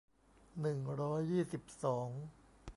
[0.61, 2.09] หนึ่งร้อยยี่สิบสอง